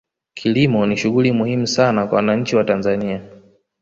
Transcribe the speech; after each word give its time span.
kilimo 0.33 0.85
ni 0.85 0.97
shughuli 0.97 1.31
muhimu 1.31 1.67
sana 1.67 2.07
kwa 2.07 2.15
wananchi 2.15 2.55
wa 2.55 2.63
tanzania 2.63 3.21